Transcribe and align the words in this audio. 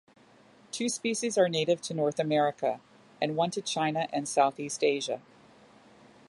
Two 0.71 0.89
species 0.89 1.37
are 1.37 1.47
native 1.47 1.79
to 1.83 1.93
North 1.93 2.17
America, 2.19 2.79
and 3.21 3.35
one 3.35 3.51
to 3.51 3.61
China 3.61 4.07
and 4.11 4.27
Southeast 4.27 4.83
Asia. 4.83 5.21